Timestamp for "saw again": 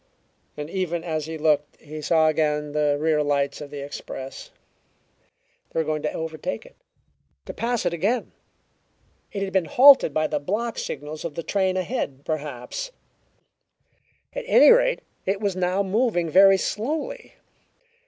2.01-2.71